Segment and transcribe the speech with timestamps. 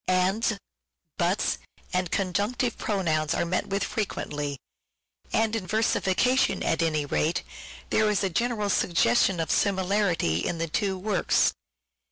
[0.07, 0.53] "Ands,""
[1.19, 1.59] buts,"
[1.93, 4.57] and Conjunctive Pronouns are met with frequently;
[5.31, 7.43] and in versification, at any rate,
[7.91, 11.53] there is a general suggestion of similarity in the two works.